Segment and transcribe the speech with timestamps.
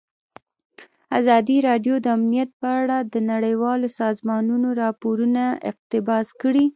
[1.19, 6.65] ازادي راډیو د امنیت په اړه د نړیوالو سازمانونو راپورونه اقتباس کړي.